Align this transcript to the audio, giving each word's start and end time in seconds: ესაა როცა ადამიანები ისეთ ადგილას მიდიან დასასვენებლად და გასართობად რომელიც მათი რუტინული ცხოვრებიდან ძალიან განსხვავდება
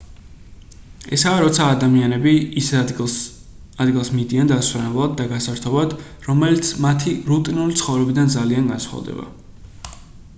ესაა 1.17 1.41
როცა 1.41 1.65
ადამიანები 1.73 2.31
ისეთ 2.61 2.93
ადგილას 3.05 4.09
მიდიან 4.21 4.49
დასასვენებლად 4.53 5.13
და 5.21 5.27
გასართობად 5.35 5.93
რომელიც 6.29 6.73
მათი 6.87 7.15
რუტინული 7.33 7.79
ცხოვრებიდან 7.83 8.33
ძალიან 8.39 8.73
განსხვავდება 8.75 9.29